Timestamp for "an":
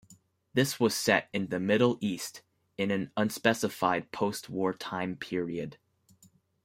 2.89-3.11